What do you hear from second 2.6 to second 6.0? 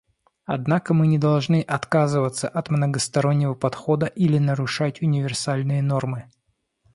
многостороннего подхода или нарушать универсальные